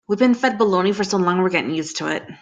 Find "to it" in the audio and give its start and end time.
1.97-2.23